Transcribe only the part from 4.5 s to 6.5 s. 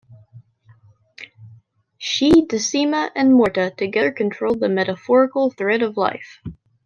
the metaphorical thread of life.